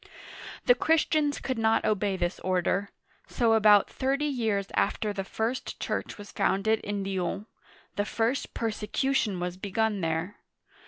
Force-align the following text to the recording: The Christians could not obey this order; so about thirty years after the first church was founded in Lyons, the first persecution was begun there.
The 0.65 0.73
Christians 0.73 1.37
could 1.39 1.59
not 1.59 1.85
obey 1.85 2.17
this 2.17 2.39
order; 2.39 2.89
so 3.27 3.53
about 3.53 3.87
thirty 3.87 4.25
years 4.25 4.69
after 4.73 5.13
the 5.13 5.23
first 5.23 5.79
church 5.79 6.17
was 6.17 6.31
founded 6.31 6.79
in 6.79 7.03
Lyons, 7.03 7.45
the 7.97 8.05
first 8.05 8.55
persecution 8.55 9.39
was 9.39 9.57
begun 9.57 10.01
there. 10.01 10.37